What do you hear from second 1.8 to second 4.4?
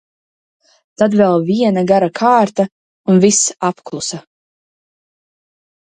gara kārta un viss apklusa.